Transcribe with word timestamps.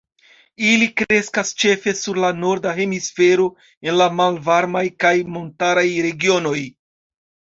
Ili 0.67 0.85
kreskas 1.01 1.49
ĉefe 1.63 1.91
sur 1.97 2.19
la 2.23 2.31
norda 2.37 2.71
hemisfero, 2.79 3.45
en 3.89 3.97
la 4.03 4.07
malvarmaj 4.21 4.83
kaj 5.05 5.13
montaraj 5.35 5.87
regionoj. 6.07 6.57